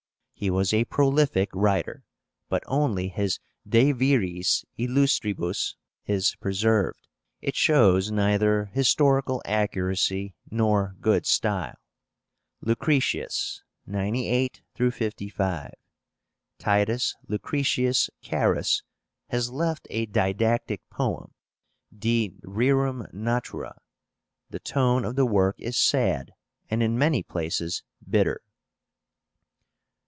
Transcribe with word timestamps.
He 0.33 0.49
was 0.49 0.73
a 0.73 0.85
prolific 0.85 1.51
writer, 1.53 2.03
but 2.49 2.63
only 2.65 3.09
his 3.09 3.37
De 3.69 3.91
Viris 3.91 4.65
Illustribus 4.75 5.75
is 6.07 6.33
preserved. 6.41 7.07
It 7.41 7.55
shows 7.55 8.09
neither 8.09 8.65
historical 8.73 9.43
accuracy 9.45 10.33
nor 10.49 10.95
good 10.99 11.27
style. 11.27 11.77
LUCRETIUS 12.61 13.61
(98 13.85 14.63
55). 14.75 15.73
TITUS 16.57 17.15
LUCRETIUS 17.27 18.09
CARUS 18.23 18.81
has 19.29 19.51
left 19.51 19.85
a 19.91 20.07
didactic 20.07 20.81
poem, 20.89 21.35
De 21.95 22.31
Rerum 22.41 23.05
Natura. 23.13 23.77
The 24.49 24.57
tone 24.59 25.05
of 25.05 25.15
the 25.15 25.25
work 25.27 25.57
is 25.59 25.77
sad, 25.77 26.31
and 26.67 26.81
in 26.81 26.97
many 26.97 27.21
places 27.21 27.83
bitter. 28.09 28.41